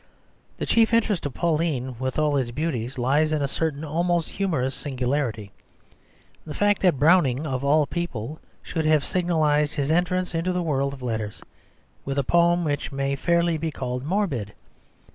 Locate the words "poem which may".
12.23-13.15